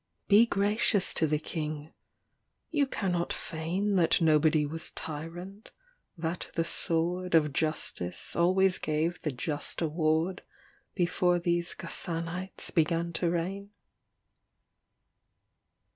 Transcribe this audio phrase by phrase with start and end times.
[0.01, 1.93] LXXVX Be gracious to the King.
[2.71, 5.69] You canot feign That nobody was tyrant,
[6.17, 10.41] that the sword Of justice always gave the just award
[10.95, 13.69] Before these Ghassanites began to reign.